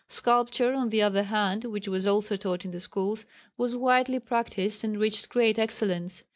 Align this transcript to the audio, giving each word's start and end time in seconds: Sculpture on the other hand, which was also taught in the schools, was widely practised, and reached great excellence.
Sculpture 0.07 0.73
on 0.73 0.89
the 0.89 1.03
other 1.03 1.21
hand, 1.21 1.65
which 1.65 1.87
was 1.87 2.07
also 2.07 2.35
taught 2.35 2.65
in 2.65 2.71
the 2.71 2.79
schools, 2.79 3.27
was 3.55 3.77
widely 3.77 4.17
practised, 4.17 4.83
and 4.83 4.99
reached 4.99 5.29
great 5.29 5.59
excellence. 5.59 6.23